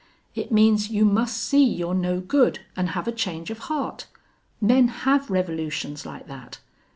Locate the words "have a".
2.87-3.11